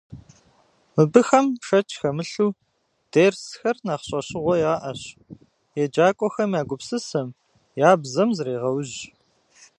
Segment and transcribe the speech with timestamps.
[0.93, 2.51] Мыбыхэм, шэч хэмылъу,
[3.11, 5.05] дерсхэр нэхъ щӏэщыгъуэ ящӏ,
[5.83, 7.27] еджакӏуэхэм я гупсысэм,
[7.87, 8.97] я бзэм зрегъэужь.